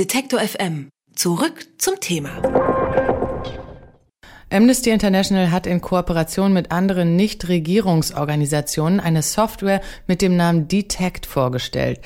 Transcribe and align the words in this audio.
Detektor 0.00 0.40
FM. 0.40 0.88
Zurück 1.14 1.66
zum 1.76 2.00
Thema. 2.00 2.30
Amnesty 4.48 4.88
International 4.88 5.50
hat 5.50 5.66
in 5.66 5.82
Kooperation 5.82 6.54
mit 6.54 6.72
anderen 6.72 7.16
Nichtregierungsorganisationen 7.16 8.98
eine 8.98 9.20
Software 9.20 9.82
mit 10.06 10.22
dem 10.22 10.36
Namen 10.36 10.68
Detect 10.68 11.26
vorgestellt. 11.26 12.00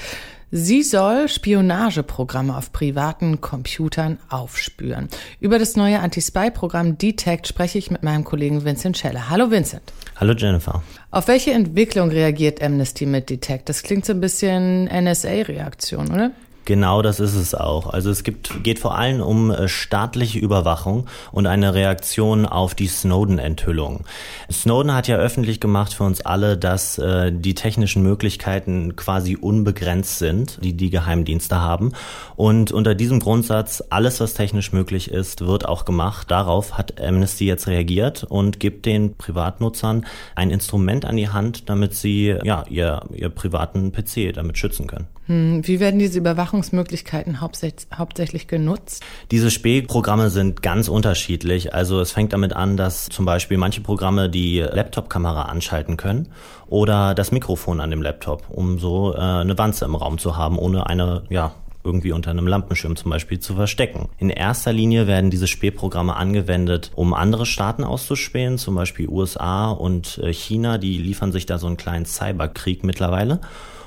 Sie 0.51 0.83
soll 0.83 1.29
Spionageprogramme 1.29 2.57
auf 2.57 2.73
privaten 2.73 3.41
Computern 3.41 4.19
aufspüren. 4.29 5.09
Über 5.39 5.61
das 5.61 5.77
neue 5.77 6.01
Anti-Spy-Programm 6.01 6.99
Detect 6.99 7.47
spreche 7.47 7.79
ich 7.79 7.93
mit 7.93 8.03
meinem 8.03 8.25
Kollegen 8.25 8.65
Vincent 8.65 8.99
Scheller. 8.99 9.31
Hallo 9.31 9.53
Vincent. 9.53 9.93
Hallo 10.17 10.33
Jennifer. 10.33 10.83
Auf 11.13 11.29
welche 11.29 11.53
Entwicklung 11.53 12.09
reagiert 12.09 12.61
Amnesty 12.61 13.07
mit 13.07 13.31
Detect? 13.31 13.69
Das 13.69 13.85
klingt 13.85 14.05
so 14.05 14.15
ein 14.15 14.21
bisschen 14.21 14.87
NSA-Reaktion, 14.87 16.11
oder? 16.11 16.33
Genau 16.65 17.03
das 17.03 17.21
ist 17.21 17.35
es 17.35 17.55
auch. 17.55 17.93
Also 17.93 18.11
es 18.11 18.23
gibt, 18.23 18.65
geht 18.65 18.79
vor 18.79 18.97
allem 18.97 19.21
um 19.21 19.51
äh, 19.51 19.69
staatliche 19.69 20.39
Überwachung 20.39 21.07
und 21.31 21.47
eine 21.47 21.75
Reaktion 21.75 22.47
auf 22.47 22.75
die 22.75 22.87
Snowden-Enthüllung. 22.87 24.05
Snowden 24.51 24.95
hat 24.95 25.07
ja 25.07 25.17
öffentlich 25.17 25.61
gemacht 25.61 25.93
für 25.93 26.05
uns 26.05 26.23
alle, 26.23 26.57
dass 26.57 26.97
äh, 26.97 27.33
die 27.33 27.55
technischen 27.55 28.03
Möglichkeiten 28.03 28.97
quasi 28.97 29.37
unbegrenzt 29.37 30.19
sind, 30.19 30.59
die 30.65 30.75
die 30.75 30.89
Geheimdienste 30.89 31.61
haben. 31.61 31.93
Und 32.35 32.73
unter 32.73 32.95
diesem 32.95 33.21
Grundsatz, 33.21 33.83
alles 33.91 34.21
was 34.21 34.33
technisch 34.33 34.73
möglich 34.73 35.11
ist, 35.11 35.43
wird 35.43 35.69
auch 35.69 35.85
gemacht. 35.85 36.31
Darauf 36.31 36.79
hat 36.79 36.99
Amnesty 36.99 37.45
jetzt 37.45 37.67
reagiert 37.67 38.25
und 38.25 38.59
gibt 38.59 38.87
den 38.87 39.17
Privatnutzern 39.17 40.07
ein 40.35 40.51
Instrument 40.51 41.05
an 41.05 41.17
die 41.17 41.29
Hand, 41.29 41.69
damit 41.69 41.95
sie 41.95 42.35
ja 42.43 42.65
ihr, 42.71 43.03
ihr 43.13 43.29
privaten 43.29 43.93
PC 43.93 44.33
damit 44.33 44.57
schützen 44.57 44.87
können. 44.87 45.07
Hm, 45.27 45.67
wie 45.67 45.81
werden 45.81 45.99
diese 45.99 46.19
Überwachungsmöglichkeiten 46.19 47.41
hauptsächlich 47.41 48.47
genutzt? 48.47 49.03
Diese 49.31 49.51
Spähprogramme 49.51 50.29
sind 50.31 50.63
ganz 50.63 50.89
unterschiedlich. 50.89 51.73
Also 51.75 52.01
es 52.01 52.13
fängt 52.13 52.33
damit 52.33 52.53
an, 52.53 52.77
dass 52.77 53.07
zum 53.07 53.25
Beispiel 53.25 53.57
manche 53.57 53.81
Programme 53.81 54.29
die 54.29 54.61
Laptop-Kamera 54.61 55.43
anschalten 55.43 55.97
können 55.97 56.29
oder 56.67 57.15
das 57.15 57.33
Mikrofon 57.33 57.81
an 57.81 57.91
dem 57.91 58.03
Laptop, 58.03 58.45
um 58.51 58.79
so 58.79 59.15
äh, 59.15 59.19
eine 59.19 59.57
Wanze 59.57 59.85
im 59.87 59.95
Raum 59.95 60.19
zu 60.19 60.37
haben, 60.37 60.59
ohne 60.59 60.87
eine, 60.87 61.23
ja, 61.31 61.55
irgendwie 61.85 62.13
unter 62.13 62.31
einem 62.31 62.47
Lampenschirm 62.47 62.97
zum 62.97 63.11
Beispiel 63.11 63.39
zu 63.39 63.55
verstecken. 63.55 64.09
In 64.19 64.31
erster 64.31 64.73
Linie 64.73 65.07
werden 65.07 65.31
diese 65.31 65.47
Spähprogramme 65.47 66.17
angewendet, 66.17 66.91
um 66.95 67.13
andere 67.13 67.47
Staaten 67.47 67.85
auszuspähen, 67.85 68.57
zum 68.59 68.75
Beispiel 68.75 69.09
USA 69.09 69.71
und 69.71 70.19
äh, 70.19 70.33
China, 70.33 70.79
die 70.79 70.97
liefern 70.99 71.31
sich 71.31 71.47
da 71.47 71.59
so 71.59 71.67
einen 71.67 71.77
kleinen 71.77 72.07
Cyberkrieg 72.07 72.85
mittlerweile. 72.85 73.41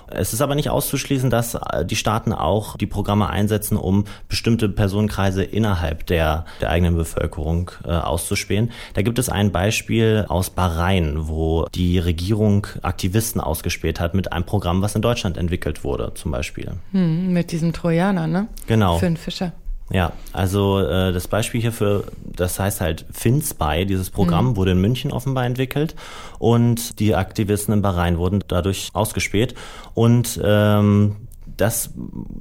Es 0.09 0.33
ist 0.33 0.41
aber 0.41 0.55
nicht 0.55 0.69
auszuschließen, 0.69 1.29
dass 1.29 1.55
äh, 1.55 1.85
die 1.85 1.95
Staaten 1.95 2.33
auch 2.33 2.77
die 2.77 2.85
Programme 2.85 3.29
einsetzen, 3.29 3.77
um 3.77 4.05
bestimmte 4.29 4.69
Personenkreise 4.69 5.43
innerhalb 5.43 6.05
der, 6.07 6.45
der 6.61 6.69
eigenen 6.69 6.95
Bevölkerung 6.95 7.71
äh, 7.85 7.91
auszuspähen. 7.91 8.71
Da 8.93 9.01
gibt 9.01 9.19
es 9.19 9.29
ein 9.29 9.51
Beispiel 9.51 10.25
aus 10.27 10.49
Bahrain, 10.49 11.27
wo 11.27 11.65
die 11.73 11.99
Regierung 11.99 12.67
Aktivisten 12.81 13.41
ausgespäht 13.41 13.99
hat 13.99 14.13
mit 14.13 14.31
einem 14.31 14.45
Programm, 14.45 14.81
was 14.81 14.95
in 14.95 15.01
Deutschland 15.01 15.37
entwickelt 15.37 15.83
wurde, 15.83 16.13
zum 16.15 16.31
Beispiel. 16.31 16.73
Hm, 16.91 17.33
mit 17.33 17.51
diesem 17.51 17.73
Trojaner, 17.73 18.27
ne? 18.27 18.47
Genau. 18.67 18.97
Für 18.97 19.07
einen 19.07 19.17
Fischer. 19.17 19.53
Ja, 19.89 20.11
also 20.33 20.79
äh, 20.79 21.13
das 21.13 21.29
Beispiel 21.29 21.61
hierfür, 21.61 22.05
das 22.25 22.59
heißt 22.59 22.81
halt 22.81 23.05
FinSpy, 23.11 23.85
dieses 23.85 24.09
Programm 24.09 24.49
mhm. 24.49 24.55
wurde 24.57 24.71
in 24.71 24.81
München 24.81 25.13
offenbar 25.13 25.45
entwickelt 25.45 25.95
und 26.39 26.99
die 26.99 27.15
Aktivisten 27.15 27.73
in 27.73 27.81
Bahrain 27.81 28.17
wurden 28.17 28.43
dadurch 28.47 28.89
ausgespäht 28.93 29.55
und 29.93 30.39
ähm, 30.43 31.15
das 31.55 31.91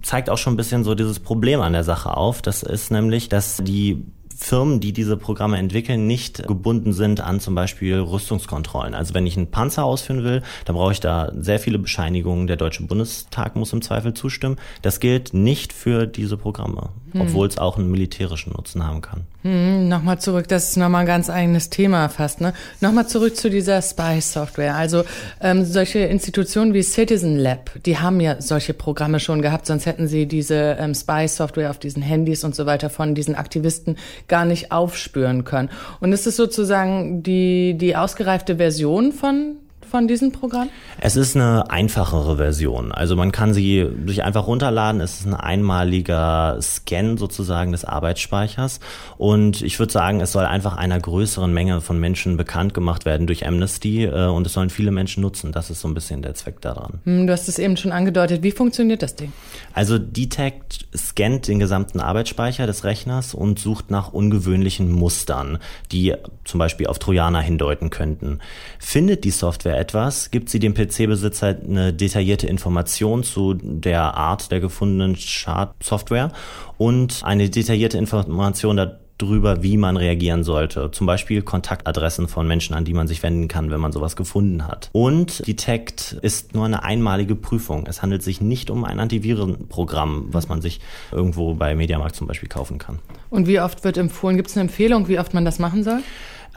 zeigt 0.03 0.29
auch 0.29 0.39
schon 0.39 0.55
ein 0.55 0.57
bisschen 0.57 0.83
so 0.83 0.95
dieses 0.95 1.21
Problem 1.21 1.61
an 1.61 1.73
der 1.73 1.85
Sache 1.85 2.17
auf. 2.17 2.43
Das 2.43 2.63
ist 2.63 2.91
nämlich, 2.91 3.29
dass 3.29 3.59
die 3.63 4.05
Firmen, 4.37 4.81
die 4.81 4.92
diese 4.92 5.17
Programme 5.17 5.59
entwickeln, 5.59 6.06
nicht 6.06 6.47
gebunden 6.47 6.92
sind 6.92 7.20
an 7.20 7.41
zum 7.41 7.55
Beispiel 7.55 7.98
Rüstungskontrollen. 7.98 8.95
Also 8.95 9.15
wenn 9.15 9.27
ich 9.27 9.37
einen 9.37 9.51
Panzer 9.51 9.84
ausführen 9.84 10.25
will, 10.25 10.43
dann 10.65 10.77
brauche 10.77 10.93
ich 10.93 11.00
da 11.00 11.33
sehr 11.38 11.59
viele 11.59 11.78
Bescheinigungen. 11.78 12.47
Der 12.47 12.56
Deutsche 12.56 12.83
Bundestag 12.83 13.56
muss 13.56 13.72
im 13.72 13.83
Zweifel 13.83 14.15
zustimmen. 14.15 14.56
Das 14.83 15.00
gilt 15.00 15.33
nicht 15.33 15.72
für 15.72 16.06
diese 16.06 16.37
Programme, 16.37 16.91
hm. 17.12 17.22
obwohl 17.22 17.49
es 17.49 17.59
auch 17.59 17.78
einen 17.78 17.91
militärischen 17.91 18.53
Nutzen 18.53 18.87
haben 18.87 19.00
kann. 19.00 19.27
Hm, 19.47 19.88
nochmal 19.88 20.19
zurück, 20.19 20.49
das 20.49 20.71
ist 20.71 20.77
nochmal 20.77 21.03
ein 21.03 21.06
ganz 21.06 21.31
eigenes 21.31 21.71
Thema 21.71 22.09
fast. 22.09 22.41
Ne? 22.41 22.53
Nochmal 22.81 23.06
zurück 23.06 23.37
zu 23.37 23.49
dieser 23.49 23.81
Spy-Software. 23.81 24.75
Also 24.75 25.05
ähm, 25.41 25.65
solche 25.65 26.00
Institutionen 26.00 26.75
wie 26.75 26.82
Citizen 26.82 27.38
Lab, 27.38 27.71
die 27.87 27.99
haben 27.99 28.21
ja 28.21 28.41
solche 28.41 28.75
Programme 28.75 29.21
schon 29.21 29.43
gehabt, 29.43 29.66
sonst 29.66 29.87
hätten 29.87 30.09
sie 30.09 30.27
diese 30.27 30.77
ähm, 30.81 30.94
Spy-Software 30.94 31.71
auf 31.71 31.78
diesen 31.78 32.03
Handys 32.03 32.43
und 32.43 32.56
so 32.56 32.66
weiter 32.66 32.91
von 32.91 33.15
diesen 33.15 33.37
Aktivisten 33.37 33.97
gar 34.28 34.44
nicht 34.44 34.72
aufspüren 34.72 35.44
können. 35.44 35.70
Und 36.00 36.12
ist 36.12 36.26
es 36.26 36.37
sozusagen 36.37 37.22
die, 37.22 37.75
die 37.78 37.97
ausgereifte 37.97 38.56
Version 38.56 39.12
von 39.12 39.56
von 39.88 40.09
diesem 40.09 40.32
Programm? 40.32 40.69
Es 40.98 41.16
ist 41.16 41.37
eine 41.37 41.70
einfachere 41.70 42.37
Version. 42.37 42.92
Also 42.92 43.16
man 43.16 43.32
kann 43.32 43.54
sie 43.54 43.88
sich 44.06 44.22
einfach 44.22 44.47
runterladen. 44.47 45.00
Es 45.00 45.20
ist 45.20 45.26
ein 45.26 45.34
einmaliger 45.34 46.59
Scan 46.60 47.16
sozusagen 47.16 47.72
des 47.72 47.84
Arbeitsspeichers. 47.84 48.81
Und 49.16 49.62
ich 49.62 49.78
würde 49.78 49.92
sagen, 49.92 50.20
es 50.20 50.32
soll 50.32 50.44
einfach 50.44 50.76
einer 50.76 50.98
größeren 50.98 51.53
Menge 51.53 51.81
von 51.81 51.98
Menschen 51.98 52.37
bekannt 52.37 52.75
gemacht 52.75 53.04
werden 53.04 53.26
durch 53.26 53.47
Amnesty. 53.47 54.04
Äh, 54.04 54.26
und 54.26 54.47
es 54.47 54.53
sollen 54.53 54.70
viele 54.70 54.91
Menschen 54.91 55.22
nutzen. 55.22 55.53
Das 55.53 55.70
ist 55.70 55.81
so 55.81 55.88
ein 55.88 55.94
bisschen 55.94 56.22
der 56.22 56.34
Zweck 56.34 56.60
daran. 56.60 57.00
Hm, 57.04 57.26
du 57.26 57.32
hast 57.32 57.48
es 57.48 57.58
eben 57.58 57.76
schon 57.76 57.93
angedeutet. 57.93 58.43
Wie 58.43 58.53
funktioniert 58.53 59.03
das 59.03 59.14
Ding? 59.14 59.32
Also 59.72 59.99
Detect 59.99 60.87
scannt 60.97 61.49
den 61.49 61.59
gesamten 61.59 62.00
Arbeitsspeicher 62.00 62.66
des 62.66 62.84
Rechners 62.84 63.34
und 63.34 63.59
sucht 63.59 63.91
nach 63.91 64.12
ungewöhnlichen 64.12 64.91
Mustern, 64.91 65.59
die 65.93 66.15
zum 66.44 66.59
Beispiel 66.59 66.87
auf 66.87 66.99
Trojaner 66.99 67.41
hindeuten 67.41 67.91
könnten. 67.91 68.41
Findet 68.78 69.25
die 69.25 69.31
Software 69.31 69.78
etwas, 69.78 70.31
gibt 70.31 70.49
sie 70.49 70.59
dem 70.59 70.75
PC-Besitzer 70.75 71.49
eine 71.49 71.93
detaillierte 71.93 72.47
Information 72.47 73.22
zu 73.22 73.55
der 73.55 74.15
Art 74.15 74.50
der 74.50 74.60
gefundenen 74.60 75.16
Schadsoftware 75.16 76.32
und 76.78 77.21
eine 77.25 77.50
detaillierte 77.50 77.99
Information 77.99 78.76
darüber, 78.76 79.06
wie 79.19 79.77
man 79.77 79.97
reagieren 79.97 80.44
sollte. 80.44 80.91
Zum 80.91 81.06
Beispiel 81.06 81.43
Kontaktadressen 81.43 82.28
von 82.28 82.47
Menschen, 82.47 82.75
an 82.75 82.84
die 82.84 82.94
man 82.94 83.09
sich 83.09 83.22
wenden 83.22 83.49
kann, 83.49 83.71
wenn 83.71 83.81
man 83.81 83.93
sowas 83.93 84.16
gefunden 84.16 84.66
hat. 84.66 84.91
Und 84.93 85.47
Detect 85.47 86.19
ist 86.22 86.54
nur 86.54 86.65
eine 86.65 86.82
einmalige 86.82 87.34
Prüfung. 87.34 87.87
Es 87.87 88.03
handelt 88.03 88.22
sich 88.22 88.41
nicht 88.41 88.71
um 88.71 88.84
ein 88.84 89.00
Antivirenprogramm, 89.00 90.26
was 90.31 90.49
man 90.49 90.60
sich 90.60 90.81
irgendwo 91.12 91.55
bei 91.55 91.75
Mediamarkt 91.75 92.16
zum 92.16 92.26
Beispiel 92.26 92.49
kaufen 92.49 92.78
kann. 92.78 92.99
Und 93.31 93.47
wie 93.47 93.60
oft 93.60 93.84
wird 93.84 93.97
empfohlen? 93.97 94.37
Gibt 94.37 94.50
es 94.50 94.56
eine 94.56 94.62
Empfehlung, 94.62 95.09
wie 95.09 95.19
oft 95.19 95.34
man 95.34 95.44
das 95.44 95.59
machen 95.59 95.82
soll? 95.82 96.00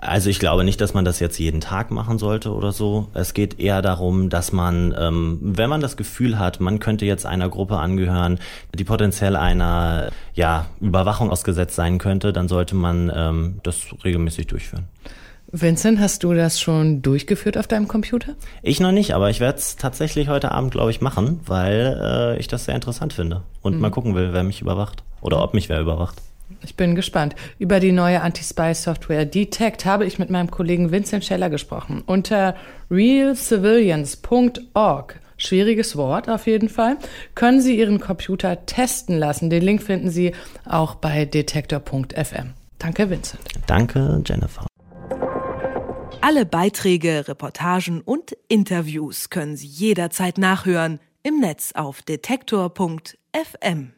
Also 0.02 0.30
ich 0.30 0.40
glaube 0.40 0.64
nicht, 0.64 0.80
dass 0.80 0.94
man 0.94 1.04
das 1.04 1.20
jetzt 1.20 1.38
jeden 1.40 1.60
Tag 1.60 1.92
machen 1.92 2.18
sollte 2.18 2.54
oder 2.54 2.72
so. 2.72 3.10
Es 3.14 3.34
geht 3.34 3.60
eher 3.60 3.82
darum, 3.82 4.30
dass 4.30 4.54
man, 4.54 4.96
ähm, 4.98 5.40
wenn 5.42 5.70
man 5.70 5.82
das 5.82 5.98
Gefühl 5.98 6.40
hat, 6.40 6.62
man 6.62 6.80
könnte 6.80 7.06
jetzt 7.06 7.26
einer 7.26 7.50
Gruppe 7.50 7.78
angehören, 7.78 8.40
die 8.74 8.86
potenziell 8.86 9.36
einer 9.36 10.10
ja, 10.34 10.68
Überwachung 10.80 11.30
ausgesetzt 11.30 11.76
sein 11.76 11.98
könnte, 11.98 12.32
dann 12.32 12.48
sollte 12.48 12.76
man 12.76 13.12
ähm, 13.14 13.60
das 13.64 13.88
regelmäßig 14.04 14.48
durchführen. 14.48 14.86
Vincent, 15.52 16.00
hast 16.00 16.24
du 16.24 16.34
das 16.34 16.62
schon 16.62 17.02
durchgeführt 17.02 17.58
auf 17.58 17.68
deinem 17.68 17.88
Computer? 17.88 18.36
Ich 18.62 18.80
noch 18.80 18.92
nicht, 18.92 19.16
aber 19.16 19.32
ich 19.32 19.40
werde 19.40 19.58
es 19.58 19.76
tatsächlich 19.76 20.30
heute 20.30 20.52
Abend, 20.52 20.72
glaube 20.72 20.92
ich, 20.92 21.02
machen, 21.02 21.40
weil 21.46 22.00
äh, 22.02 22.40
ich 22.40 22.48
das 22.48 22.66
sehr 22.66 22.76
interessant 22.76 23.14
finde 23.14 23.42
und 23.62 23.76
mhm. 23.76 23.82
mal 23.82 23.90
gucken 23.90 24.14
will, 24.14 24.32
wer 24.32 24.44
mich 24.44 24.62
überwacht 24.62 25.04
oder 25.22 25.42
ob 25.42 25.56
mich 25.56 25.68
wer 25.68 25.82
überwacht. 25.82 26.22
Ich 26.62 26.76
bin 26.76 26.96
gespannt. 26.96 27.36
Über 27.58 27.80
die 27.80 27.92
neue 27.92 28.22
Anti-Spy-Software 28.22 29.26
Detect 29.26 29.86
habe 29.86 30.06
ich 30.06 30.20
mit 30.20 30.30
meinem 30.30 30.52
Kollegen 30.52 30.92
Vincent 30.92 31.26
Scheller 31.26 31.50
gesprochen. 31.50 32.04
Unter 32.06 32.56
realcivilians.org 32.90 35.20
schwieriges 35.40 35.96
Wort 35.96 36.30
auf 36.30 36.48
jeden 36.48 36.70
Fall, 36.70 36.98
können 37.34 37.62
Sie 37.62 37.78
Ihren 37.78 38.00
Computer 38.00 38.66
testen 38.66 39.18
lassen. 39.18 39.50
Den 39.50 39.64
Link 39.64 39.82
finden 39.82 40.10
Sie 40.10 40.34
auch 40.66 40.96
bei 40.96 41.26
detektor.fm. 41.26 42.54
Danke, 42.78 43.10
Vincent. 43.10 43.42
Danke, 43.66 44.22
Jennifer. 44.26 44.68
Alle 46.22 46.46
Beiträge, 46.46 47.28
Reportagen 47.28 48.02
und 48.02 48.38
Interviews 48.48 49.30
können 49.30 49.56
Sie 49.56 49.68
jederzeit 49.68 50.38
nachhören 50.38 51.00
im 51.24 51.40
Netz 51.40 51.72
auf 51.74 52.02
detektor.fm. 52.02 53.94